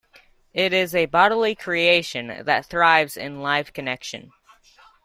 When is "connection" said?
3.71-4.31